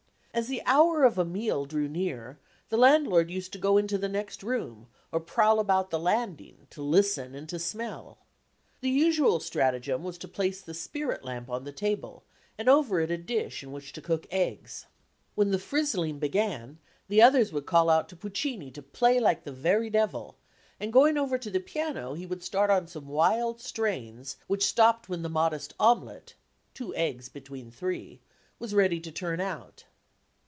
[0.33, 4.07] As the hour of a meal drew near, the landlord used to go into the
[4.07, 8.17] next room, or prowl about the landing, to listen and to smell.
[8.79, 12.23] The usual stratagem was to place the spirit lamp on the table
[12.57, 14.85] and over it a dish in which to cook eggs.
[15.35, 16.77] When the frizzling began,
[17.09, 20.37] the others would call out to Puccini to play "like the very devil,"
[20.79, 25.09] and going over to the piano he would start on some wild strains which stopped
[25.09, 26.35] when the modest omelette
[26.73, 28.21] two eggs between three
[28.59, 29.83] was ready to turn out.